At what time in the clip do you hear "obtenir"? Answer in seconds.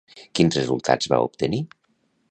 1.29-1.63